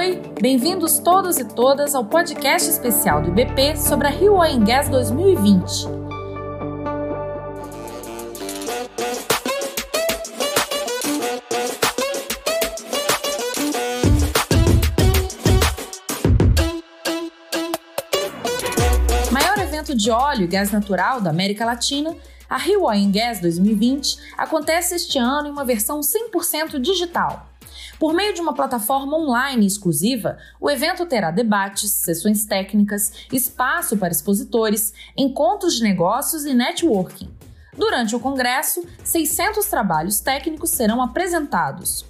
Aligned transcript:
Oi, 0.00 0.18
bem-vindos 0.40 0.98
todos 0.98 1.36
e 1.36 1.44
todas 1.44 1.94
ao 1.94 2.02
podcast 2.02 2.70
especial 2.70 3.20
do 3.20 3.28
IBP 3.28 3.76
sobre 3.76 4.06
a 4.06 4.10
Rio 4.10 4.32
Oil 4.32 4.58
Gas 4.60 4.88
2020. 4.88 5.84
Maior 19.30 19.58
evento 19.58 19.94
de 19.94 20.10
óleo 20.10 20.44
e 20.44 20.46
gás 20.46 20.72
natural 20.72 21.20
da 21.20 21.28
América 21.28 21.66
Latina, 21.66 22.16
a 22.48 22.56
Rio 22.56 22.84
Oil 22.84 23.12
Gas 23.12 23.38
2020 23.40 24.16
acontece 24.38 24.94
este 24.94 25.18
ano 25.18 25.48
em 25.48 25.50
uma 25.50 25.66
versão 25.66 26.00
100% 26.00 26.80
digital 26.80 27.50
por 28.00 28.14
meio 28.14 28.32
de 28.32 28.40
uma 28.40 28.54
plataforma 28.54 29.14
online 29.14 29.66
exclusiva, 29.66 30.38
o 30.58 30.70
evento 30.70 31.04
terá 31.04 31.30
debates, 31.30 31.92
sessões 31.92 32.46
técnicas, 32.46 33.12
espaço 33.30 33.94
para 33.94 34.10
expositores, 34.10 34.94
encontros 35.14 35.74
de 35.74 35.82
negócios 35.82 36.46
e 36.46 36.54
networking. 36.54 37.30
Durante 37.76 38.16
o 38.16 38.20
congresso, 38.20 38.82
600 39.04 39.66
trabalhos 39.66 40.18
técnicos 40.18 40.70
serão 40.70 41.02
apresentados. 41.02 42.06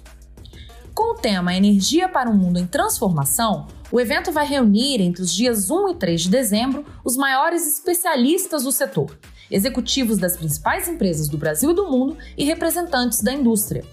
Com 0.95 1.11
o 1.11 1.15
tema 1.15 1.53
Energia 1.53 2.07
para 2.07 2.29
um 2.29 2.37
Mundo 2.37 2.57
em 2.57 2.65
Transformação, 2.65 3.67
o 3.91 3.99
evento 3.99 4.31
vai 4.31 4.47
reunir 4.47 5.01
entre 5.01 5.21
os 5.21 5.33
dias 5.33 5.69
1 5.69 5.89
e 5.89 5.95
3 5.95 6.21
de 6.21 6.29
dezembro 6.29 6.85
os 7.03 7.17
maiores 7.17 7.67
especialistas 7.67 8.63
do 8.63 8.71
setor, 8.71 9.19
executivos 9.49 10.17
das 10.17 10.37
principais 10.37 10.87
empresas 10.87 11.27
do 11.27 11.37
Brasil 11.37 11.71
e 11.71 11.75
do 11.75 11.91
mundo 11.91 12.17
e 12.37 12.45
representantes 12.45 13.21
da 13.21 13.33
indústria. 13.33 13.83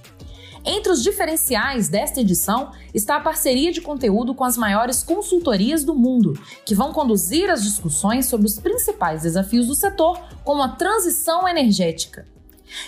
Entre 0.64 0.92
os 0.92 1.02
diferenciais 1.02 1.88
desta 1.88 2.20
edição 2.20 2.72
está 2.92 3.16
a 3.16 3.20
parceria 3.20 3.72
de 3.72 3.80
conteúdo 3.80 4.34
com 4.34 4.44
as 4.44 4.56
maiores 4.56 5.02
consultorias 5.02 5.84
do 5.84 5.94
mundo, 5.94 6.34
que 6.64 6.74
vão 6.74 6.92
conduzir 6.92 7.50
as 7.50 7.62
discussões 7.62 8.26
sobre 8.26 8.46
os 8.46 8.58
principais 8.58 9.22
desafios 9.22 9.66
do 9.66 9.74
setor, 9.74 10.18
como 10.44 10.62
a 10.62 10.68
transição 10.68 11.48
energética. 11.48 12.26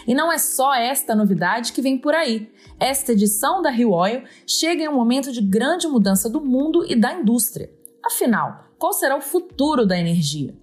E 0.07 0.15
não 0.15 0.31
é 0.31 0.39
só 0.39 0.75
esta 0.75 1.15
novidade 1.15 1.73
que 1.73 1.83
vem 1.83 1.97
por 1.97 2.15
aí. 2.15 2.53
Esta 2.79 3.13
edição 3.13 3.63
da 3.63 3.71
Rio 3.71 3.93
Oil 3.93 4.25
chega 4.47 4.83
em 4.83 4.89
um 4.89 4.95
momento 4.95 5.33
de 5.33 5.41
grande 5.41 5.87
mudança 5.87 6.29
do 6.29 6.41
mundo 6.41 6.85
e 6.87 6.95
da 6.95 7.13
indústria. 7.13 7.71
Afinal, 8.05 8.65
qual 8.79 8.93
será 8.93 9.17
o 9.17 9.21
futuro 9.21 9.87
da 9.87 9.99
energia? 9.99 10.55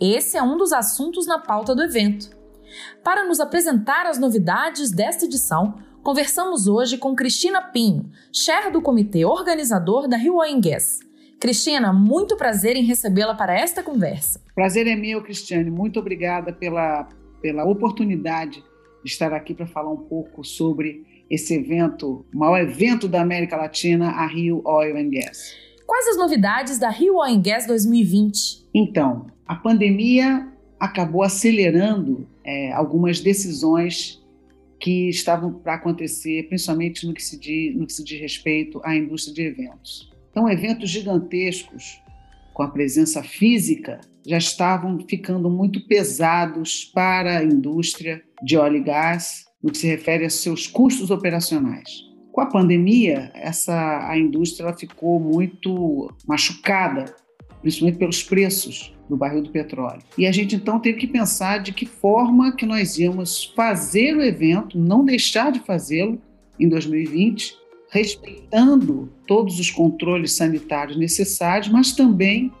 Esse 0.00 0.36
é 0.36 0.42
um 0.42 0.56
dos 0.56 0.72
assuntos 0.72 1.26
na 1.26 1.38
pauta 1.38 1.74
do 1.74 1.82
evento. 1.82 2.30
Para 3.02 3.24
nos 3.24 3.40
apresentar 3.40 4.06
as 4.06 4.18
novidades 4.18 4.90
desta 4.90 5.24
edição, 5.24 5.78
Conversamos 6.06 6.68
hoje 6.68 6.98
com 6.98 7.16
Cristina 7.16 7.60
Pinho, 7.60 8.08
chefe 8.32 8.70
do 8.70 8.80
comitê 8.80 9.24
organizador 9.24 10.06
da 10.06 10.16
Rio 10.16 10.36
Oil 10.36 10.60
Gas. 10.60 11.00
Cristina, 11.40 11.92
muito 11.92 12.36
prazer 12.36 12.76
em 12.76 12.84
recebê-la 12.84 13.34
para 13.34 13.58
esta 13.58 13.82
conversa. 13.82 14.40
Prazer 14.54 14.86
é 14.86 14.94
meu, 14.94 15.20
Cristiane. 15.20 15.68
Muito 15.68 15.98
obrigada 15.98 16.52
pela, 16.52 17.08
pela 17.42 17.64
oportunidade 17.64 18.62
de 19.02 19.10
estar 19.10 19.32
aqui 19.32 19.52
para 19.52 19.66
falar 19.66 19.90
um 19.90 19.96
pouco 19.96 20.44
sobre 20.44 21.04
esse 21.28 21.54
evento, 21.54 22.24
o 22.32 22.38
maior 22.38 22.60
evento 22.60 23.08
da 23.08 23.20
América 23.20 23.56
Latina, 23.56 24.10
a 24.10 24.28
Rio 24.28 24.62
Oil 24.64 24.96
and 24.96 25.10
Gas. 25.10 25.56
Quais 25.84 26.06
as 26.06 26.16
novidades 26.16 26.78
da 26.78 26.88
Rio 26.88 27.16
Oil 27.16 27.34
and 27.34 27.42
Gas 27.42 27.66
2020? 27.66 28.68
Então, 28.72 29.26
a 29.44 29.56
pandemia 29.56 30.46
acabou 30.78 31.24
acelerando 31.24 32.28
é, 32.44 32.70
algumas 32.74 33.18
decisões 33.18 34.24
que 34.86 35.08
estavam 35.08 35.52
para 35.52 35.74
acontecer, 35.74 36.46
principalmente 36.46 37.08
no 37.08 37.12
que, 37.12 37.20
se 37.20 37.36
diz, 37.36 37.74
no 37.74 37.88
que 37.88 37.92
se 37.92 38.04
diz 38.04 38.20
respeito 38.20 38.80
à 38.84 38.94
indústria 38.94 39.34
de 39.34 39.42
eventos. 39.42 40.08
Então, 40.30 40.48
eventos 40.48 40.90
gigantescos, 40.90 42.00
com 42.54 42.62
a 42.62 42.70
presença 42.70 43.20
física, 43.20 44.00
já 44.24 44.38
estavam 44.38 45.00
ficando 45.00 45.50
muito 45.50 45.84
pesados 45.88 46.84
para 46.84 47.38
a 47.38 47.42
indústria 47.42 48.22
de 48.44 48.56
óleo 48.56 48.76
e 48.76 48.84
gás, 48.84 49.46
no 49.60 49.72
que 49.72 49.78
se 49.78 49.88
refere 49.88 50.24
a 50.24 50.30
seus 50.30 50.68
custos 50.68 51.10
operacionais. 51.10 51.90
Com 52.30 52.40
a 52.40 52.46
pandemia, 52.46 53.32
essa, 53.34 54.08
a 54.08 54.16
indústria 54.16 54.72
ficou 54.72 55.18
muito 55.18 56.14
machucada, 56.28 57.06
principalmente 57.66 57.98
pelos 57.98 58.22
preços 58.22 58.94
do 59.08 59.16
barril 59.16 59.42
do 59.42 59.50
petróleo. 59.50 60.00
E 60.16 60.24
a 60.24 60.30
gente 60.30 60.54
então 60.54 60.78
teve 60.78 60.98
que 60.98 61.06
pensar 61.08 61.58
de 61.58 61.72
que 61.72 61.84
forma 61.84 62.54
que 62.54 62.64
nós 62.64 62.96
íamos 62.96 63.52
fazer 63.56 64.16
o 64.16 64.22
evento, 64.22 64.78
não 64.78 65.04
deixar 65.04 65.50
de 65.50 65.58
fazê-lo 65.58 66.22
em 66.60 66.68
2020, 66.68 67.56
respeitando 67.90 69.12
todos 69.26 69.58
os 69.58 69.68
controles 69.68 70.30
sanitários 70.30 70.96
necessários, 70.96 71.68
mas 71.68 71.90
também 71.90 72.52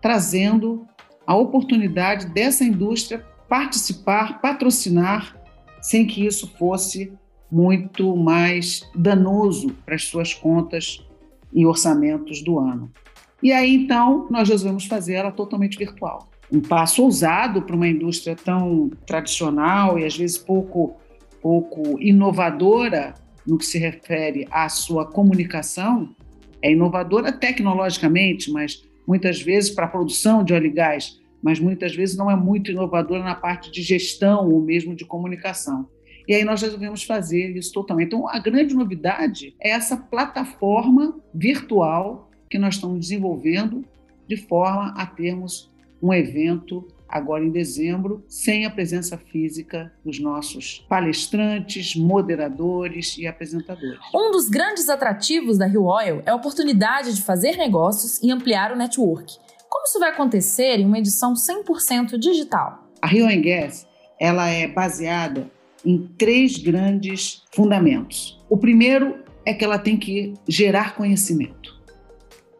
trazendo 0.00 0.86
a 1.26 1.34
oportunidade 1.34 2.26
dessa 2.26 2.62
indústria 2.62 3.26
participar, 3.48 4.40
patrocinar, 4.40 5.36
sem 5.80 6.06
que 6.06 6.24
isso 6.24 6.52
fosse 6.56 7.12
muito 7.50 8.16
mais 8.16 8.88
danoso 8.94 9.74
para 9.84 9.96
as 9.96 10.04
suas 10.04 10.32
contas 10.32 11.04
e 11.52 11.66
orçamentos 11.66 12.42
do 12.44 12.60
ano. 12.60 12.92
E 13.42 13.52
aí, 13.52 13.74
então, 13.74 14.28
nós 14.30 14.48
resolvemos 14.48 14.86
fazer 14.86 15.14
ela 15.14 15.32
totalmente 15.32 15.76
virtual. 15.76 16.30
Um 16.50 16.60
passo 16.60 17.02
ousado 17.02 17.62
para 17.62 17.74
uma 17.74 17.88
indústria 17.88 18.36
tão 18.36 18.90
tradicional 19.06 19.98
e 19.98 20.04
às 20.04 20.16
vezes 20.16 20.38
pouco, 20.38 20.96
pouco 21.40 22.00
inovadora 22.00 23.14
no 23.46 23.58
que 23.58 23.66
se 23.66 23.78
refere 23.78 24.46
à 24.50 24.68
sua 24.68 25.04
comunicação. 25.04 26.14
É 26.62 26.70
inovadora 26.70 27.32
tecnologicamente, 27.32 28.52
mas 28.52 28.82
muitas 29.08 29.40
vezes 29.40 29.70
para 29.70 29.86
a 29.86 29.88
produção 29.88 30.44
de 30.44 30.52
óleo 30.52 30.66
e 30.66 30.70
gás, 30.70 31.20
mas 31.42 31.58
muitas 31.58 31.96
vezes 31.96 32.16
não 32.16 32.30
é 32.30 32.36
muito 32.36 32.70
inovadora 32.70 33.24
na 33.24 33.34
parte 33.34 33.72
de 33.72 33.82
gestão 33.82 34.48
ou 34.48 34.60
mesmo 34.60 34.94
de 34.94 35.04
comunicação. 35.04 35.88
E 36.28 36.34
aí 36.34 36.44
nós 36.44 36.62
resolvemos 36.62 37.02
fazer 37.02 37.56
isso 37.56 37.72
totalmente. 37.72 38.06
Então, 38.06 38.28
a 38.28 38.38
grande 38.38 38.74
novidade 38.74 39.56
é 39.60 39.70
essa 39.70 39.96
plataforma 39.96 41.20
virtual 41.34 42.30
que 42.52 42.58
nós 42.58 42.74
estamos 42.74 43.00
desenvolvendo 43.00 43.82
de 44.28 44.36
forma 44.36 44.92
a 44.94 45.06
termos 45.06 45.72
um 46.02 46.12
evento 46.12 46.86
agora 47.08 47.42
em 47.42 47.50
dezembro, 47.50 48.22
sem 48.28 48.66
a 48.66 48.70
presença 48.70 49.16
física 49.16 49.90
dos 50.04 50.18
nossos 50.18 50.84
palestrantes, 50.86 51.96
moderadores 51.96 53.16
e 53.16 53.26
apresentadores. 53.26 53.98
Um 54.14 54.30
dos 54.30 54.50
grandes 54.50 54.88
atrativos 54.90 55.56
da 55.56 55.66
Rio 55.66 55.84
Oil 55.84 56.22
é 56.26 56.30
a 56.30 56.34
oportunidade 56.34 57.14
de 57.14 57.22
fazer 57.22 57.56
negócios 57.56 58.22
e 58.22 58.30
ampliar 58.30 58.72
o 58.72 58.76
network. 58.76 59.34
Como 59.68 59.86
isso 59.86 59.98
vai 59.98 60.10
acontecer 60.10 60.78
em 60.78 60.84
uma 60.84 60.98
edição 60.98 61.32
100% 61.32 62.18
digital? 62.18 62.86
A 63.00 63.06
Rio 63.06 63.26
Oil 63.26 63.42
Gas 63.42 63.86
ela 64.20 64.48
é 64.48 64.68
baseada 64.68 65.50
em 65.84 66.06
três 66.18 66.58
grandes 66.58 67.42
fundamentos. 67.50 68.38
O 68.48 68.58
primeiro 68.58 69.22
é 69.44 69.54
que 69.54 69.64
ela 69.64 69.78
tem 69.78 69.96
que 69.96 70.34
gerar 70.46 70.94
conhecimento. 70.94 71.81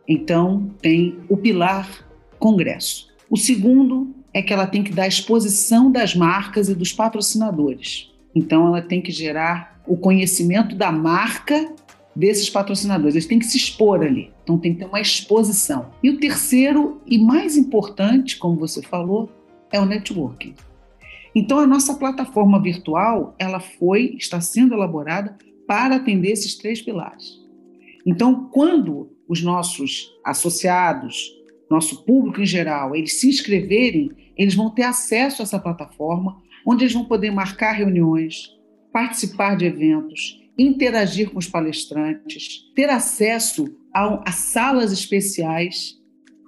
Então, 0.08 0.70
tem 0.80 1.18
o 1.28 1.36
pilar 1.36 2.06
Congresso. 2.38 3.08
O 3.30 3.36
segundo 3.36 4.14
é 4.34 4.42
que 4.42 4.52
ela 4.52 4.66
tem 4.66 4.82
que 4.82 4.92
dar 4.92 5.06
exposição 5.06 5.90
das 5.90 6.14
marcas 6.14 6.68
e 6.68 6.74
dos 6.74 6.92
patrocinadores. 6.92 8.10
Então, 8.34 8.66
ela 8.66 8.82
tem 8.82 9.00
que 9.00 9.12
gerar 9.12 9.80
o 9.86 9.96
conhecimento 9.96 10.74
da 10.74 10.90
marca 10.90 11.72
desses 12.14 12.50
patrocinadores. 12.50 13.14
Eles 13.14 13.26
têm 13.26 13.38
que 13.38 13.46
se 13.46 13.56
expor 13.56 14.02
ali. 14.02 14.30
Então, 14.42 14.58
tem 14.58 14.72
que 14.72 14.80
ter 14.80 14.86
uma 14.86 15.00
exposição. 15.00 15.90
E 16.02 16.10
o 16.10 16.18
terceiro 16.18 17.00
e 17.06 17.18
mais 17.18 17.56
importante, 17.56 18.38
como 18.38 18.56
você 18.56 18.82
falou, 18.82 19.30
é 19.70 19.80
o 19.80 19.86
networking. 19.86 20.54
Então, 21.34 21.58
a 21.58 21.66
nossa 21.66 21.94
plataforma 21.94 22.60
virtual, 22.60 23.34
ela 23.38 23.60
foi, 23.60 24.16
está 24.18 24.40
sendo 24.40 24.74
elaborada 24.74 25.36
para 25.66 25.96
atender 25.96 26.32
esses 26.32 26.56
três 26.56 26.82
pilares. 26.82 27.40
Então, 28.04 28.48
quando 28.52 29.11
os 29.28 29.42
nossos 29.42 30.10
associados, 30.24 31.30
nosso 31.70 32.04
público 32.04 32.40
em 32.40 32.46
geral, 32.46 32.94
eles 32.94 33.18
se 33.18 33.28
inscreverem, 33.28 34.10
eles 34.36 34.54
vão 34.54 34.70
ter 34.70 34.82
acesso 34.82 35.42
a 35.42 35.44
essa 35.44 35.58
plataforma, 35.58 36.40
onde 36.66 36.84
eles 36.84 36.94
vão 36.94 37.04
poder 37.04 37.30
marcar 37.30 37.72
reuniões, 37.72 38.50
participar 38.92 39.56
de 39.56 39.64
eventos, 39.64 40.40
interagir 40.58 41.30
com 41.30 41.38
os 41.38 41.48
palestrantes, 41.48 42.70
ter 42.74 42.90
acesso 42.90 43.74
a, 43.92 44.28
a 44.28 44.32
salas 44.32 44.92
especiais, 44.92 45.98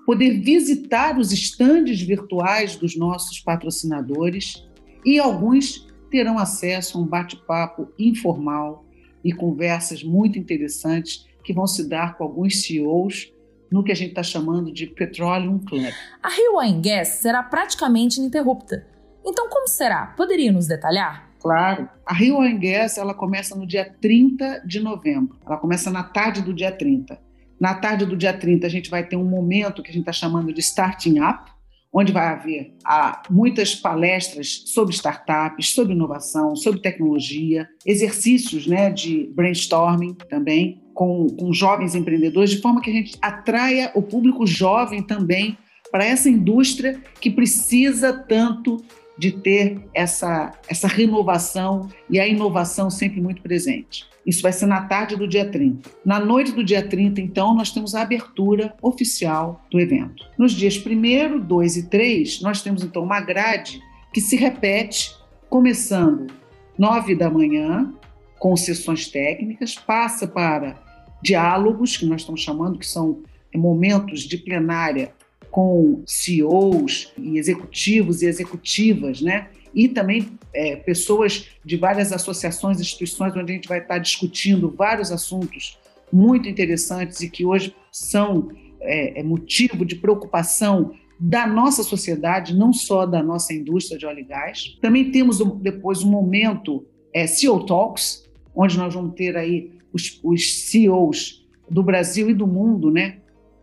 poder 0.05 0.41
visitar 0.41 1.19
os 1.19 1.33
estandes 1.33 2.01
virtuais 2.03 2.77
dos 2.77 2.97
nossos 2.97 3.41
patrocinadores 3.41 4.63
e 5.05 5.19
alguns 5.19 5.89
terão 6.11 6.39
acesso 6.39 6.99
a 6.99 7.01
um 7.01 7.07
bate-papo 7.07 7.89
informal 7.99 8.85
e 9.25 9.33
conversas 9.33 10.05
muito 10.05 10.39
interessantes 10.39 11.27
que 11.45 11.53
vão 11.53 11.67
se 11.67 11.89
dar 11.89 12.17
com 12.17 12.25
alguns 12.25 12.63
CEOs 12.63 13.33
no 13.71 13.83
que 13.83 13.93
a 13.93 13.95
gente 13.95 14.11
está 14.11 14.23
chamando 14.23 14.73
de 14.73 14.87
Petroleum 14.87 15.59
Club. 15.59 15.93
A 16.23 16.29
Rio 16.29 16.57
Oil 16.57 16.81
Gas 16.81 17.09
será 17.09 17.43
praticamente 17.43 18.19
ininterrupta. 18.19 18.87
Então, 19.25 19.49
como 19.49 19.67
será? 19.69 20.07
Poderia 20.17 20.53
nos 20.53 20.67
detalhar? 20.67 21.31
Claro. 21.41 21.89
A 22.07 22.15
Rio 22.15 22.37
Oil 22.37 22.59
Gas 22.59 22.99
ela 22.99 23.13
começa 23.13 23.57
no 23.57 23.67
dia 23.67 23.85
30 24.01 24.63
de 24.65 24.81
novembro. 24.81 25.37
Ela 25.45 25.57
começa 25.57 25.91
na 25.91 26.03
tarde 26.03 26.41
do 26.41 26.55
dia 26.55 26.71
30. 26.71 27.19
Na 27.61 27.75
tarde 27.75 28.07
do 28.07 28.17
dia 28.17 28.33
30, 28.33 28.67
a 28.67 28.71
gente 28.71 28.91
vai 28.91 29.07
ter 29.07 29.17
um 29.17 29.25
momento 29.25 29.83
que 29.83 29.91
a 29.91 29.93
gente 29.93 30.03
está 30.03 30.13
chamando 30.13 30.53
de 30.53 30.61
Starting 30.61 31.21
Up, 31.21 31.51
onde 31.93 32.13
vai 32.13 32.27
haver 32.27 32.77
ah, 32.85 33.23
muitas 33.31 33.75
palestras 33.75 34.65
sobre 34.67 34.95
startups, 34.95 35.75
sobre 35.75 35.95
inovação, 35.95 36.55
sobre 36.57 36.81
tecnologia, 36.81 37.69
exercícios 37.87 38.67
né, 38.67 38.91
de 38.91 39.33
brainstorming 39.35 40.15
também 40.29 40.84
com, 40.95 41.27
com 41.29 41.53
jovens 41.53 41.95
empreendedores, 41.95 42.51
de 42.51 42.63
forma 42.63 42.81
que 42.81 42.91
a 42.91 42.95
gente 42.95 43.19
atraia 43.21 43.91
o 43.95 44.01
público 44.01 44.47
jovem 44.47 45.03
também 45.03 45.59
para 45.91 46.05
essa 46.05 46.29
indústria 46.29 47.01
que 47.21 47.31
precisa 47.31 48.13
tanto 48.13 48.83
de 49.17 49.31
ter 49.31 49.79
essa, 49.95 50.53
essa 50.69 50.89
renovação 50.89 51.89
e 52.11 52.19
a 52.19 52.27
inovação 52.27 52.91
sempre 52.91 53.21
muito 53.21 53.43
presente. 53.43 54.07
Isso 54.27 54.43
vai 54.43 54.53
ser 54.53 54.67
na 54.67 54.87
tarde 54.87 55.17
do 55.17 55.29
dia 55.29 55.49
30. 55.49 55.89
Na 56.05 56.19
noite 56.19 56.53
do 56.53 56.65
dia 56.65 56.83
30, 56.83 57.21
então, 57.21 57.55
nós 57.55 57.71
temos 57.71 57.95
a 57.95 58.03
abertura 58.03 58.75
oficial 58.81 59.65
do 59.71 59.79
evento. 59.79 60.25
Nos 60.39 60.53
dias 60.53 60.83
1, 60.85 61.39
2 61.39 61.77
e 61.77 61.89
3, 61.89 62.41
nós 62.41 62.63
temos 62.63 62.83
então 62.83 63.03
uma 63.03 63.21
grade 63.21 63.81
que 64.13 64.21
se 64.21 64.35
repete, 64.35 65.15
começando 65.51 66.33
9 66.79 67.15
da 67.15 67.31
manhã, 67.31 67.93
com 68.39 68.57
sessões 68.57 69.09
técnicas, 69.09 69.75
passa 69.75 70.27
para 70.27 70.84
diálogos, 71.25 71.97
que 71.97 72.05
nós 72.05 72.21
estamos 72.21 72.43
chamando, 72.43 72.79
que 72.79 72.87
são 72.87 73.23
momentos 73.55 74.21
de 74.21 74.37
plenária 74.37 75.13
com 75.51 76.03
CEOs 76.07 77.13
e 77.17 77.39
executivos 77.39 78.21
e 78.21 78.27
executivas, 78.27 79.23
né? 79.23 79.49
E 79.75 79.89
também 79.89 80.39
é, 80.53 80.77
pessoas 80.77 81.49
de 81.65 81.77
várias 81.77 82.13
associações, 82.13 82.79
instituições, 82.79 83.35
onde 83.35 83.53
a 83.53 83.55
gente 83.55 83.69
vai 83.69 83.79
estar 83.79 83.99
discutindo 83.99 84.69
vários 84.77 85.11
assuntos 85.11 85.79
muito 86.13 86.49
interessantes 86.49 87.21
e 87.21 87.31
que 87.31 87.45
hoje 87.45 87.75
são 87.91 88.51
é, 88.81 89.21
é 89.21 89.23
motivo 89.23 89.85
de 89.85 89.97
preocupação 89.97 90.93
da 91.19 91.47
nossa 91.47 91.83
sociedade, 91.83 92.55
não 92.55 92.73
só 92.73 93.07
da 93.07 93.23
nossa 93.23 93.55
indústria 93.55 93.99
de 93.99 94.05
óleo 94.05 94.21
e 94.21 94.25
gás. 94.25 94.77
Também 94.83 95.11
temos 95.11 95.39
depois 95.61 96.03
um 96.03 96.11
momento 96.11 96.85
é, 97.15 97.27
CEO 97.27 97.65
Talks, 97.65 98.29
onde 98.55 98.77
nós 98.77 98.93
vamos 98.93 99.15
ter 99.15 99.37
aí 99.37 99.73
os, 99.95 100.21
os 100.23 100.69
CEOs 100.69 101.47
do 101.71 101.83
Brasil 101.83 102.29
e 102.29 102.35
do 102.35 102.47
mundo, 102.47 102.91
né, 102.91 103.19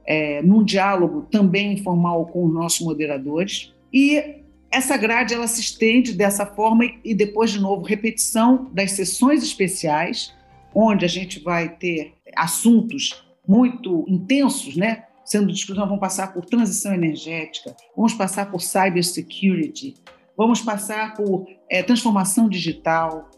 é, 0.05 0.41
num 0.41 0.63
diálogo 0.63 1.27
também 1.29 1.73
informal 1.73 2.25
com 2.25 2.45
os 2.45 2.53
nossos 2.53 2.79
moderadores. 2.79 3.73
E 3.93 4.41
essa 4.71 4.95
grade 4.95 5.33
ela 5.33 5.47
se 5.47 5.59
estende 5.59 6.13
dessa 6.13 6.45
forma 6.45 6.85
e 7.03 7.13
depois, 7.13 7.51
de 7.51 7.59
novo, 7.59 7.83
repetição 7.83 8.71
das 8.73 8.91
sessões 8.93 9.43
especiais, 9.43 10.33
onde 10.73 11.03
a 11.03 11.07
gente 11.07 11.39
vai 11.41 11.69
ter 11.69 12.13
assuntos 12.35 13.23
muito 13.45 14.05
intensos, 14.07 14.77
né? 14.77 15.03
Sendo 15.25 15.51
discutidos, 15.51 15.87
vamos 15.87 15.99
passar 15.99 16.33
por 16.33 16.45
transição 16.45 16.93
energética, 16.93 17.75
vamos 17.95 18.13
passar 18.13 18.49
por 18.49 18.61
cybersecurity, 18.61 19.95
vamos 20.37 20.61
passar 20.61 21.13
por 21.15 21.45
é, 21.69 21.83
transformação 21.83 22.49
digital, 22.49 23.29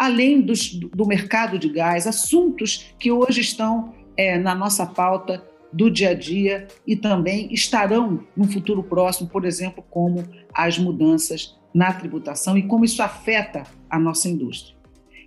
além 0.00 0.40
dos, 0.40 0.72
do 0.72 1.06
mercado 1.06 1.58
de 1.58 1.68
gás, 1.68 2.06
assuntos 2.06 2.94
que 2.98 3.12
hoje 3.12 3.42
estão 3.42 3.92
é, 4.16 4.38
na 4.38 4.54
nossa 4.54 4.86
pauta 4.86 5.44
do 5.70 5.90
dia 5.90 6.08
a 6.08 6.14
dia 6.14 6.66
e 6.86 6.96
também 6.96 7.52
estarão 7.52 8.24
no 8.34 8.50
futuro 8.50 8.82
próximo, 8.82 9.28
por 9.28 9.44
exemplo, 9.44 9.84
como 9.90 10.24
as 10.54 10.78
mudanças 10.78 11.54
na 11.74 11.92
tributação 11.92 12.56
e 12.56 12.62
como 12.62 12.82
isso 12.82 13.02
afeta 13.02 13.64
a 13.90 13.98
nossa 13.98 14.26
indústria. 14.26 14.74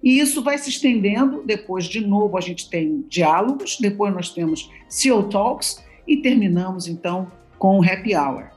E 0.01 0.19
isso 0.19 0.41
vai 0.41 0.57
se 0.57 0.71
estendendo, 0.71 1.43
depois, 1.45 1.85
de 1.85 2.01
novo, 2.01 2.35
a 2.35 2.41
gente 2.41 2.67
tem 2.67 3.05
diálogos, 3.07 3.77
depois 3.79 4.11
nós 4.11 4.29
temos 4.29 4.71
CEO 4.89 5.29
Talks 5.29 5.85
e 6.07 6.17
terminamos, 6.17 6.87
então, 6.87 7.31
com 7.59 7.79
o 7.79 7.83
Happy 7.83 8.15
Hour. 8.15 8.49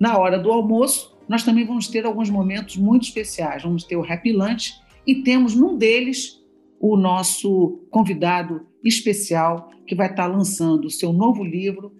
Na 0.00 0.16
hora 0.16 0.38
do 0.38 0.50
almoço, 0.50 1.14
nós 1.28 1.42
também 1.42 1.66
vamos 1.66 1.86
ter 1.86 2.06
alguns 2.06 2.30
momentos 2.30 2.78
muito 2.78 3.02
especiais. 3.02 3.62
Vamos 3.62 3.84
ter 3.84 3.96
o 3.96 4.02
Happy 4.10 4.32
Lunch 4.32 4.80
e 5.06 5.22
temos 5.22 5.54
num 5.54 5.76
deles 5.76 6.40
o 6.78 6.96
nosso 6.96 7.86
convidado 7.90 8.66
especial 8.82 9.70
que 9.86 9.94
vai 9.94 10.10
estar 10.10 10.26
lançando 10.26 10.86
o 10.86 10.90
seu 10.90 11.12
novo 11.12 11.44
livro, 11.44 11.92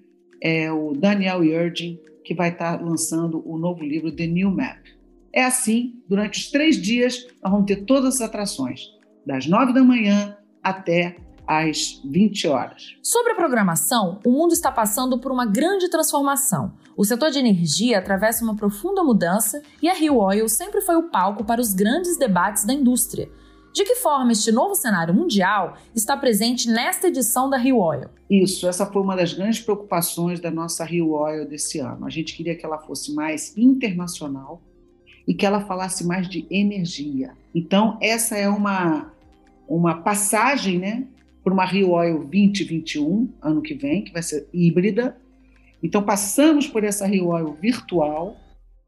é 0.42 0.72
o 0.72 0.92
Daniel 0.92 1.44
Yurgin, 1.44 1.98
que 2.24 2.34
vai 2.34 2.50
estar 2.50 2.82
lançando 2.82 3.42
o 3.46 3.58
novo 3.58 3.82
livro 3.82 4.12
The 4.12 4.26
New 4.26 4.50
Map. 4.50 4.78
É 5.32 5.44
assim, 5.44 6.00
durante 6.08 6.40
os 6.40 6.50
três 6.50 6.80
dias, 6.80 7.26
nós 7.42 7.52
vamos 7.52 7.66
ter 7.66 7.84
todas 7.84 8.16
as 8.16 8.20
atrações, 8.20 8.86
das 9.26 9.46
nove 9.46 9.72
da 9.72 9.84
manhã 9.84 10.36
até 10.62 11.16
às 11.50 12.00
20 12.04 12.46
horas. 12.46 12.94
Sobre 13.02 13.32
a 13.32 13.34
programação, 13.34 14.20
o 14.24 14.30
mundo 14.30 14.52
está 14.52 14.70
passando 14.70 15.18
por 15.18 15.32
uma 15.32 15.44
grande 15.44 15.90
transformação. 15.90 16.72
O 16.96 17.04
setor 17.04 17.32
de 17.32 17.40
energia 17.40 17.98
atravessa 17.98 18.44
uma 18.44 18.54
profunda 18.54 19.02
mudança 19.02 19.60
e 19.82 19.88
a 19.88 19.92
Rio 19.92 20.18
Oil 20.18 20.48
sempre 20.48 20.80
foi 20.80 20.94
o 20.94 21.10
palco 21.10 21.42
para 21.42 21.60
os 21.60 21.74
grandes 21.74 22.16
debates 22.16 22.64
da 22.64 22.72
indústria. 22.72 23.28
De 23.72 23.82
que 23.82 23.96
forma 23.96 24.30
este 24.30 24.52
novo 24.52 24.76
cenário 24.76 25.12
mundial 25.12 25.76
está 25.92 26.16
presente 26.16 26.68
nesta 26.68 27.08
edição 27.08 27.50
da 27.50 27.56
Rio 27.56 27.78
Oil? 27.78 28.08
Isso, 28.30 28.68
essa 28.68 28.86
foi 28.86 29.02
uma 29.02 29.16
das 29.16 29.32
grandes 29.32 29.58
preocupações 29.58 30.38
da 30.38 30.52
nossa 30.52 30.84
Rio 30.84 31.10
Oil 31.10 31.48
desse 31.48 31.80
ano. 31.80 32.06
A 32.06 32.10
gente 32.10 32.32
queria 32.36 32.54
que 32.54 32.64
ela 32.64 32.78
fosse 32.78 33.12
mais 33.12 33.56
internacional 33.58 34.62
e 35.26 35.34
que 35.34 35.44
ela 35.44 35.62
falasse 35.62 36.06
mais 36.06 36.28
de 36.28 36.46
energia. 36.48 37.32
Então, 37.52 37.98
essa 38.00 38.36
é 38.36 38.48
uma, 38.48 39.12
uma 39.68 39.96
passagem 39.96 40.78
né, 40.78 41.06
para 41.42 41.52
uma 41.52 41.64
Rio 41.64 41.90
Oil 41.90 42.18
2021, 42.18 43.32
ano 43.42 43.62
que 43.62 43.74
vem, 43.74 44.04
que 44.04 44.12
vai 44.12 44.22
ser 44.22 44.48
híbrida. 44.52 45.16
Então, 45.82 46.02
passamos 46.02 46.66
por 46.66 46.84
essa 46.84 47.06
Rio 47.06 47.28
Oil 47.28 47.56
virtual, 47.60 48.36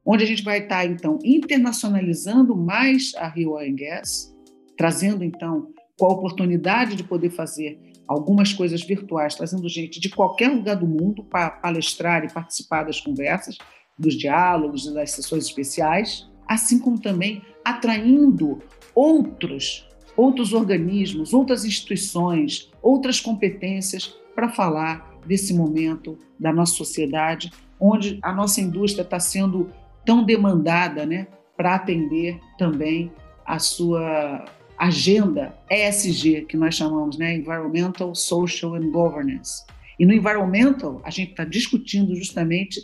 onde 0.04 0.24
a 0.24 0.26
gente 0.26 0.42
vai 0.42 0.58
estar, 0.58 0.84
então, 0.84 1.18
internacionalizando 1.24 2.54
mais 2.54 3.14
a 3.16 3.28
Rio 3.28 3.52
Oil 3.52 3.74
Gas, 3.74 4.34
trazendo 4.76 5.24
então 5.24 5.68
com 5.98 6.06
a 6.06 6.12
oportunidade 6.12 6.96
de 6.96 7.04
poder 7.04 7.30
fazer 7.30 7.78
algumas 8.06 8.52
coisas 8.52 8.82
virtuais, 8.82 9.34
trazendo 9.34 9.68
gente 9.68 10.00
de 10.00 10.08
qualquer 10.08 10.48
lugar 10.48 10.76
do 10.76 10.86
mundo 10.86 11.24
para 11.24 11.50
palestrar 11.50 12.24
e 12.24 12.32
participar 12.32 12.84
das 12.84 13.00
conversas, 13.00 13.56
dos 13.98 14.14
diálogos 14.14 14.86
e 14.86 14.94
das 14.94 15.12
sessões 15.12 15.44
especiais, 15.44 16.28
assim 16.46 16.78
como 16.78 17.00
também 17.00 17.42
atraindo 17.64 18.60
outros 18.94 19.88
outros 20.16 20.52
organismos, 20.52 21.32
outras 21.32 21.64
instituições, 21.64 22.70
outras 22.82 23.20
competências 23.20 24.14
para 24.34 24.48
falar 24.48 25.18
desse 25.26 25.54
momento 25.54 26.18
da 26.38 26.52
nossa 26.52 26.74
sociedade, 26.74 27.50
onde 27.78 28.18
a 28.22 28.32
nossa 28.32 28.60
indústria 28.60 29.02
está 29.02 29.20
sendo 29.20 29.70
tão 30.04 30.24
demandada, 30.24 31.06
né, 31.06 31.28
para 31.56 31.74
atender 31.76 32.40
também 32.58 33.12
a 33.46 33.58
sua 33.58 34.44
agenda 34.78 35.56
ESG, 35.70 36.46
que 36.46 36.56
nós 36.56 36.74
chamamos, 36.74 37.16
né? 37.16 37.36
Environmental, 37.36 38.14
Social 38.14 38.74
and 38.74 38.90
Governance. 38.90 39.64
E 39.98 40.04
no 40.04 40.12
environmental, 40.12 41.00
a 41.04 41.10
gente 41.10 41.30
está 41.30 41.44
discutindo 41.44 42.16
justamente 42.16 42.80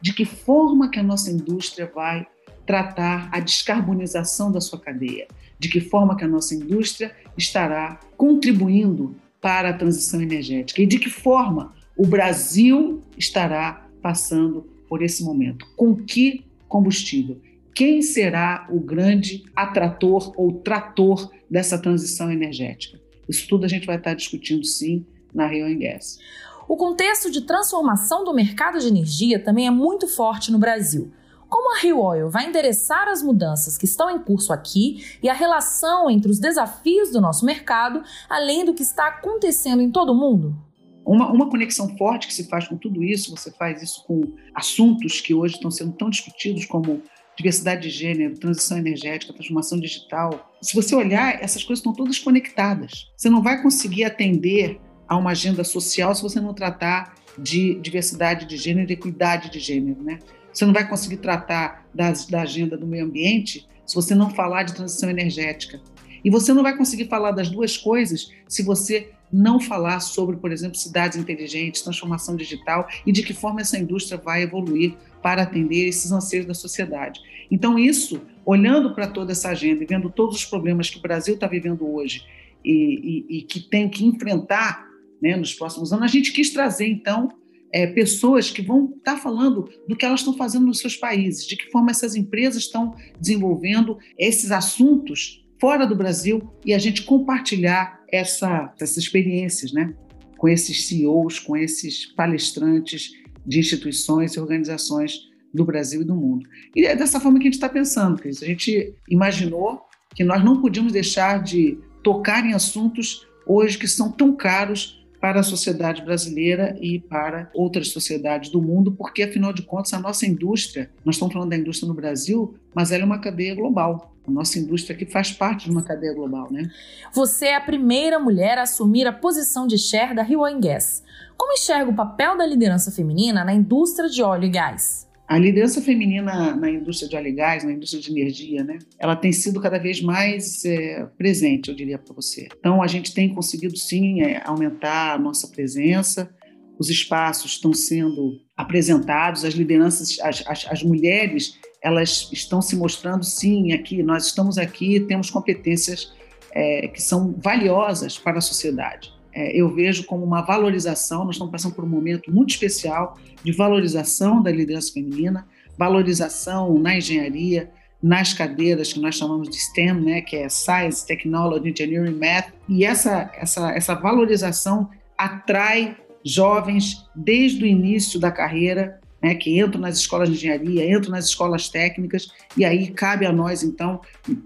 de 0.00 0.14
que 0.14 0.24
forma 0.24 0.88
que 0.90 0.98
a 0.98 1.02
nossa 1.02 1.30
indústria 1.30 1.90
vai 1.94 2.26
tratar 2.72 3.28
a 3.30 3.38
descarbonização 3.38 4.50
da 4.50 4.58
sua 4.58 4.80
cadeia, 4.80 5.28
de 5.58 5.68
que 5.68 5.78
forma 5.78 6.16
que 6.16 6.24
a 6.24 6.28
nossa 6.28 6.54
indústria 6.54 7.14
estará 7.36 8.00
contribuindo 8.16 9.14
para 9.42 9.68
a 9.68 9.72
transição 9.74 10.22
energética 10.22 10.80
e 10.80 10.86
de 10.86 10.98
que 10.98 11.10
forma 11.10 11.74
o 11.94 12.06
Brasil 12.06 13.02
estará 13.18 13.86
passando 14.00 14.62
por 14.88 15.02
esse 15.02 15.22
momento, 15.22 15.66
com 15.76 15.94
que 15.94 16.46
combustível 16.66 17.38
quem 17.74 18.00
será 18.00 18.66
o 18.70 18.80
grande 18.80 19.44
atrator 19.54 20.32
ou 20.34 20.50
trator 20.50 21.30
dessa 21.50 21.78
transição 21.78 22.32
energética. 22.32 22.98
Isso 23.28 23.46
tudo 23.46 23.66
a 23.66 23.68
gente 23.68 23.86
vai 23.86 23.96
estar 23.96 24.14
discutindo 24.14 24.64
sim 24.64 25.04
na 25.34 25.46
Rio 25.46 25.78
Gas. 25.78 26.18
O 26.66 26.76
contexto 26.76 27.30
de 27.30 27.42
transformação 27.42 28.24
do 28.24 28.32
mercado 28.32 28.78
de 28.78 28.86
energia 28.86 29.38
também 29.38 29.66
é 29.66 29.70
muito 29.70 30.08
forte 30.08 30.50
no 30.50 30.58
Brasil. 30.58 31.12
Como 31.52 31.76
a 31.76 31.80
Rio 31.80 32.00
Oil 32.00 32.30
vai 32.30 32.46
endereçar 32.46 33.08
as 33.08 33.22
mudanças 33.22 33.76
que 33.76 33.84
estão 33.84 34.08
em 34.10 34.18
curso 34.18 34.54
aqui 34.54 35.04
e 35.22 35.28
a 35.28 35.34
relação 35.34 36.08
entre 36.08 36.30
os 36.30 36.38
desafios 36.38 37.10
do 37.10 37.20
nosso 37.20 37.44
mercado, 37.44 38.02
além 38.26 38.64
do 38.64 38.72
que 38.72 38.82
está 38.82 39.08
acontecendo 39.08 39.82
em 39.82 39.90
todo 39.90 40.12
o 40.12 40.14
mundo? 40.14 40.56
Uma, 41.04 41.30
uma, 41.30 41.50
conexão 41.50 41.94
forte 41.98 42.26
que 42.26 42.32
se 42.32 42.48
faz 42.48 42.66
com 42.66 42.78
tudo 42.78 43.04
isso, 43.04 43.36
você 43.36 43.50
faz 43.50 43.82
isso 43.82 44.02
com 44.06 44.32
assuntos 44.54 45.20
que 45.20 45.34
hoje 45.34 45.56
estão 45.56 45.70
sendo 45.70 45.92
tão 45.92 46.08
discutidos 46.08 46.64
como 46.64 47.02
diversidade 47.36 47.82
de 47.82 47.90
gênero, 47.90 48.38
transição 48.38 48.78
energética, 48.78 49.34
transformação 49.34 49.78
digital. 49.78 50.50
Se 50.62 50.74
você 50.74 50.94
olhar, 50.94 51.34
essas 51.42 51.62
coisas 51.62 51.80
estão 51.80 51.92
todas 51.92 52.18
conectadas. 52.18 53.12
Você 53.14 53.28
não 53.28 53.42
vai 53.42 53.60
conseguir 53.60 54.04
atender 54.04 54.80
a 55.06 55.18
uma 55.18 55.32
agenda 55.32 55.64
social 55.64 56.14
se 56.14 56.22
você 56.22 56.40
não 56.40 56.54
tratar 56.54 57.14
de 57.38 57.74
diversidade 57.74 58.46
de 58.46 58.56
gênero 58.56 58.90
e 58.90 58.94
equidade 58.94 59.50
de 59.50 59.58
gênero, 59.58 60.02
né? 60.02 60.18
Você 60.52 60.64
não 60.64 60.72
vai 60.72 60.88
conseguir 60.88 61.18
tratar 61.18 61.86
da, 61.94 62.12
da 62.28 62.42
agenda 62.42 62.76
do 62.76 62.86
meio 62.86 63.04
ambiente 63.04 63.66
se 63.86 63.94
você 63.94 64.14
não 64.14 64.30
falar 64.30 64.62
de 64.62 64.74
transição 64.74 65.10
energética. 65.10 65.80
E 66.24 66.30
você 66.30 66.52
não 66.52 66.62
vai 66.62 66.76
conseguir 66.76 67.06
falar 67.06 67.32
das 67.32 67.50
duas 67.50 67.76
coisas 67.76 68.30
se 68.48 68.62
você 68.62 69.10
não 69.32 69.58
falar 69.58 70.00
sobre, 70.00 70.36
por 70.36 70.52
exemplo, 70.52 70.76
cidades 70.76 71.16
inteligentes, 71.16 71.82
transformação 71.82 72.36
digital 72.36 72.86
e 73.06 73.10
de 73.10 73.22
que 73.22 73.32
forma 73.32 73.62
essa 73.62 73.78
indústria 73.78 74.20
vai 74.22 74.42
evoluir 74.42 74.94
para 75.22 75.42
atender 75.42 75.88
esses 75.88 76.12
anseios 76.12 76.44
da 76.44 76.52
sociedade. 76.52 77.20
Então, 77.50 77.78
isso, 77.78 78.20
olhando 78.44 78.94
para 78.94 79.06
toda 79.06 79.32
essa 79.32 79.48
agenda 79.48 79.82
e 79.82 79.86
vendo 79.86 80.10
todos 80.10 80.36
os 80.36 80.44
problemas 80.44 80.90
que 80.90 80.98
o 80.98 81.02
Brasil 81.02 81.34
está 81.34 81.46
vivendo 81.46 81.88
hoje 81.88 82.24
e, 82.64 83.26
e, 83.30 83.38
e, 83.38 83.42
que 83.42 83.60
tem 83.60 83.88
que 83.88 84.04
enfrentar 84.04 84.86
né, 85.20 85.36
nos 85.36 85.54
próximos 85.54 85.92
anos, 85.92 86.04
a 86.04 86.08
gente 86.08 86.32
quis 86.32 86.50
trazer, 86.50 86.86
então, 86.86 87.32
é, 87.72 87.86
pessoas 87.86 88.50
que 88.50 88.60
vão 88.60 88.92
estar 88.96 89.14
tá 89.14 89.18
falando 89.18 89.68
do 89.88 89.96
que 89.96 90.04
elas 90.04 90.20
estão 90.20 90.36
fazendo 90.36 90.66
nos 90.66 90.78
seus 90.78 90.96
países, 90.96 91.46
de 91.46 91.56
que 91.56 91.70
forma 91.70 91.90
essas 91.90 92.14
empresas 92.14 92.62
estão 92.62 92.94
desenvolvendo 93.18 93.98
esses 94.18 94.50
assuntos 94.50 95.42
fora 95.60 95.86
do 95.86 95.96
Brasil 95.96 96.52
e 96.66 96.74
a 96.74 96.78
gente 96.78 97.02
compartilhar 97.02 98.00
essa, 98.10 98.74
essas 98.78 98.96
experiências, 98.98 99.72
né? 99.72 99.94
Com 100.36 100.48
esses 100.48 100.86
CEOs, 100.86 101.38
com 101.38 101.56
esses 101.56 102.04
palestrantes 102.04 103.12
de 103.46 103.60
instituições 103.60 104.32
e 104.32 104.40
organizações 104.40 105.30
do 105.54 105.64
Brasil 105.64 106.02
e 106.02 106.04
do 106.04 106.14
mundo. 106.14 106.48
E 106.74 106.84
é 106.84 106.96
dessa 106.96 107.20
forma 107.20 107.38
que 107.38 107.44
a 107.44 107.50
gente 107.50 107.54
está 107.54 107.68
pensando, 107.68 108.20
Cris. 108.20 108.42
A 108.42 108.46
gente 108.46 108.94
imaginou 109.08 109.82
que 110.14 110.24
nós 110.24 110.44
não 110.44 110.60
podíamos 110.60 110.92
deixar 110.92 111.42
de 111.42 111.78
tocar 112.02 112.44
em 112.44 112.54
assuntos 112.54 113.26
hoje 113.46 113.78
que 113.78 113.88
são 113.88 114.10
tão 114.10 114.34
caros 114.34 115.01
para 115.22 115.38
a 115.38 115.44
sociedade 115.44 116.02
brasileira 116.02 116.76
e 116.80 116.98
para 116.98 117.48
outras 117.54 117.90
sociedades 117.90 118.50
do 118.50 118.60
mundo, 118.60 118.90
porque, 118.90 119.22
afinal 119.22 119.52
de 119.52 119.62
contas, 119.62 119.94
a 119.94 120.00
nossa 120.00 120.26
indústria, 120.26 120.90
nós 121.04 121.14
estamos 121.14 121.32
falando 121.32 121.50
da 121.50 121.56
indústria 121.56 121.88
no 121.88 121.94
Brasil, 121.94 122.56
mas 122.74 122.90
ela 122.90 123.04
é 123.04 123.06
uma 123.06 123.20
cadeia 123.20 123.54
global. 123.54 124.12
A 124.26 124.30
nossa 124.32 124.58
indústria 124.58 124.96
que 124.96 125.06
faz 125.06 125.30
parte 125.30 125.66
de 125.66 125.70
uma 125.70 125.84
cadeia 125.84 126.12
global, 126.12 126.50
né? 126.50 126.68
Você 127.14 127.46
é 127.46 127.54
a 127.54 127.60
primeira 127.60 128.18
mulher 128.18 128.58
a 128.58 128.62
assumir 128.62 129.06
a 129.06 129.12
posição 129.12 129.64
de 129.64 129.78
chair 129.78 130.12
da 130.12 130.24
Rio 130.24 130.40
Gas. 130.60 131.04
Como 131.36 131.52
enxerga 131.52 131.88
o 131.88 131.94
papel 131.94 132.36
da 132.36 132.44
liderança 132.44 132.90
feminina 132.90 133.44
na 133.44 133.54
indústria 133.54 134.08
de 134.08 134.22
óleo 134.24 134.46
e 134.46 134.50
gás? 134.50 135.08
A 135.32 135.38
liderança 135.38 135.80
feminina 135.80 136.54
na 136.54 136.70
indústria 136.70 137.08
de 137.08 137.16
óleo 137.16 137.28
e 137.28 137.32
gás, 137.32 137.64
na 137.64 137.72
indústria 137.72 138.02
de 138.02 138.10
energia, 138.10 138.62
né, 138.62 138.78
ela 138.98 139.16
tem 139.16 139.32
sido 139.32 139.62
cada 139.62 139.78
vez 139.78 140.02
mais 140.02 140.62
é, 140.66 141.06
presente, 141.16 141.70
eu 141.70 141.74
diria 141.74 141.96
para 141.96 142.12
você. 142.12 142.48
Então, 142.58 142.82
a 142.82 142.86
gente 142.86 143.14
tem 143.14 143.34
conseguido, 143.34 143.74
sim, 143.74 144.20
é, 144.20 144.42
aumentar 144.44 145.14
a 145.14 145.18
nossa 145.18 145.48
presença, 145.48 146.30
os 146.78 146.90
espaços 146.90 147.52
estão 147.52 147.72
sendo 147.72 148.42
apresentados, 148.54 149.42
as 149.42 149.54
lideranças, 149.54 150.20
as, 150.20 150.46
as, 150.46 150.66
as 150.70 150.82
mulheres, 150.82 151.58
elas 151.82 152.28
estão 152.30 152.60
se 152.60 152.76
mostrando, 152.76 153.24
sim, 153.24 153.72
aqui, 153.72 154.02
nós 154.02 154.26
estamos 154.26 154.58
aqui, 154.58 155.00
temos 155.00 155.30
competências 155.30 156.12
é, 156.50 156.88
que 156.88 157.00
são 157.00 157.34
valiosas 157.38 158.18
para 158.18 158.36
a 158.36 158.42
sociedade 158.42 159.10
é, 159.32 159.56
eu 159.56 159.72
vejo 159.74 160.04
como 160.04 160.24
uma 160.24 160.42
valorização. 160.42 161.24
Nós 161.24 161.36
estamos 161.36 161.50
passando 161.50 161.74
por 161.74 161.84
um 161.84 161.88
momento 161.88 162.32
muito 162.32 162.50
especial 162.50 163.16
de 163.42 163.52
valorização 163.52 164.42
da 164.42 164.50
liderança 164.50 164.92
feminina, 164.92 165.46
valorização 165.76 166.78
na 166.78 166.96
engenharia, 166.96 167.70
nas 168.02 168.34
cadeiras 168.34 168.92
que 168.92 169.00
nós 169.00 169.14
chamamos 169.14 169.48
de 169.48 169.56
STEM, 169.56 169.94
né, 170.00 170.20
que 170.20 170.36
é 170.36 170.48
Science, 170.48 171.06
Technology, 171.06 171.70
Engineering, 171.70 172.18
Math, 172.18 172.52
e 172.68 172.84
essa, 172.84 173.30
essa, 173.34 173.70
essa 173.70 173.94
valorização 173.94 174.90
atrai 175.16 175.96
jovens 176.24 177.08
desde 177.14 177.62
o 177.62 177.66
início 177.66 178.18
da 178.18 178.30
carreira, 178.30 179.00
né, 179.22 179.36
que 179.36 179.56
entram 179.58 179.80
nas 179.80 179.98
escolas 179.98 180.28
de 180.28 180.34
engenharia, 180.34 180.90
entram 180.90 181.12
nas 181.12 181.26
escolas 181.26 181.68
técnicas, 181.68 182.28
e 182.56 182.64
aí 182.64 182.88
cabe 182.88 183.24
a 183.24 183.32
nós, 183.32 183.62
então, 183.62 184.00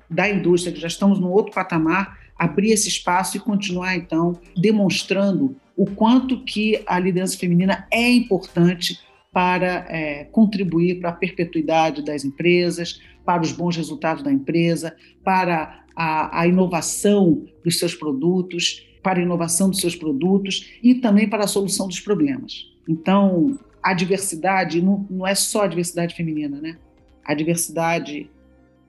da 0.09 0.29
indústria, 0.29 0.73
que 0.73 0.81
já 0.81 0.89
estamos 0.89 1.19
no 1.19 1.31
outro 1.31 1.55
patamar, 1.55 2.19
abrir 2.39 2.73
esse 2.73 2.89
espaço 2.89 3.37
e 3.37 3.41
continuar, 3.41 3.97
então, 3.97 4.39
demonstrando 4.57 5.57
o 5.77 5.87
quanto 5.87 6.43
que 6.45 6.83
a 6.87 6.99
liderança 6.99 7.39
feminina 7.39 7.87
é 7.91 8.11
importante 8.11 8.99
para 9.33 9.87
é, 9.91 10.25
contribuir 10.25 11.01
para 11.01 11.11
a 11.11 11.13
perpetuidade 11.13 12.03
das 12.03 12.25
empresas, 12.25 13.01
para 13.25 13.43
os 13.43 13.53
bons 13.53 13.77
resultados 13.77 14.23
da 14.23 14.33
empresa, 14.33 14.97
para 15.23 15.85
a, 15.95 16.41
a 16.41 16.47
inovação 16.47 17.45
dos 17.63 17.79
seus 17.79 17.95
produtos, 17.95 18.87
para 19.03 19.19
a 19.19 19.23
inovação 19.23 19.69
dos 19.69 19.81
seus 19.81 19.95
produtos 19.95 20.79
e 20.83 20.95
também 20.95 21.29
para 21.29 21.45
a 21.45 21.49
solução 21.49 21.87
dos 21.87 22.01
problemas. 22.01 22.67
Então, 22.89 23.59
a 23.83 23.93
diversidade 23.93 24.81
não, 24.81 25.07
não 25.09 25.27
é 25.27 25.35
só 25.35 25.63
a 25.63 25.67
diversidade 25.67 26.15
feminina, 26.15 26.61
né? 26.61 26.79
A 27.25 27.35
diversidade 27.35 28.31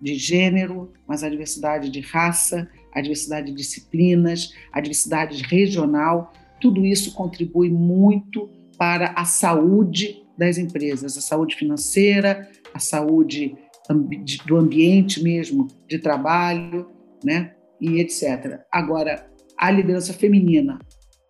de 0.02 0.16
gênero, 0.16 0.92
mas 1.08 1.24
a 1.24 1.30
diversidade 1.30 1.90
de 1.90 2.00
raça, 2.00 2.70
a 2.94 3.02
diversidade 3.02 3.48
de 3.48 3.54
disciplinas, 3.54 4.52
a 4.72 4.82
diversidade 4.82 5.42
regional, 5.44 6.32
tudo 6.60 6.86
isso 6.86 7.14
contribui 7.14 7.70
muito 7.70 8.50
para 8.78 9.14
a 9.16 9.26
saúde 9.26 10.24
das 10.38 10.58
empresas, 10.58 11.18
a 11.18 11.22
saúde 11.22 11.56
financeira, 11.56 12.48
a 12.74 12.80
saúde 12.80 13.56
do 14.46 14.58
ambiente 14.58 15.24
mesmo 15.24 15.68
de 15.88 16.00
trabalho, 16.00 16.90
né? 17.24 17.54
E 17.80 18.00
etc. 18.00 18.60
Agora, 18.72 19.30
a 19.58 19.72
liderança 19.72 20.14
feminina 20.14 20.80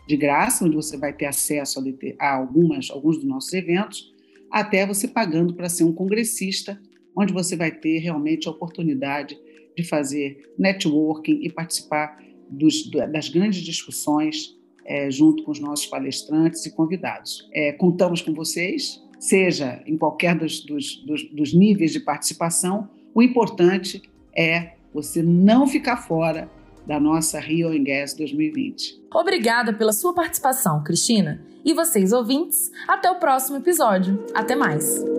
de 0.09 0.16
graça, 0.16 0.64
onde 0.64 0.76
você 0.76 0.97
vai 0.97 1.12
ter 1.12 1.26
acesso 1.26 1.78
a, 2.19 2.33
algumas, 2.33 2.90
alguns 2.90 3.19
dos 3.19 3.26
nossos 3.26 3.52
eventos, 3.52 4.14
até 4.50 4.87
você 4.87 5.07
pagando 5.07 5.52
para 5.52 5.69
ser 5.69 5.85
um 5.85 5.92
congressista, 5.92 6.80
onde 7.14 7.35
você 7.35 7.54
vai 7.54 7.71
ter 7.71 7.99
realmente 7.99 8.49
a 8.49 8.50
oportunidade 8.50 9.38
de 9.76 9.85
fazer 9.85 10.54
networking 10.59 11.40
e 11.42 11.52
participar 11.52 12.19
dos, 12.50 12.90
das 12.90 13.28
grandes 13.28 13.62
discussões 13.62 14.57
é, 14.85 15.11
junto 15.11 15.45
com 15.45 15.52
os 15.52 15.61
nossos 15.61 15.87
palestrantes 15.87 16.66
e 16.66 16.75
convidados. 16.75 17.49
É, 17.52 17.73
contamos 17.73 18.21
com 18.23 18.35
vocês, 18.35 19.02
seja 19.19 19.83
em 19.87 19.97
qualquer 19.97 20.37
dos, 20.37 20.61
dos, 20.64 20.97
dos, 21.04 21.25
dos 21.30 21.54
níveis 21.54 21.92
de 21.92 22.00
participação. 22.00 22.88
O 23.14 23.23
importante 23.23 24.02
é 24.37 24.73
você 24.92 25.23
não 25.23 25.66
ficar 25.66 25.97
fora 25.99 26.50
da 26.87 26.99
nossa 26.99 27.38
Rio 27.38 27.71
Gas 27.85 28.14
2020. 28.14 29.00
Obrigada 29.14 29.73
pela 29.73 29.92
sua 29.92 30.12
participação, 30.12 30.83
Cristina. 30.83 31.40
E 31.64 31.75
vocês, 31.75 32.12
ouvintes, 32.12 32.73
até 32.88 33.11
o 33.11 33.16
próximo 33.16 33.59
episódio. 33.59 34.25
Até 34.35 34.57
mais! 34.57 35.10